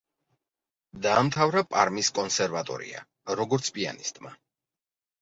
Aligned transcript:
დაამთავრა 1.07 1.63
პარმის 1.75 2.11
კონსერვატორია, 2.21 3.07
როგორც 3.45 3.73
პიანისტმა. 3.81 4.39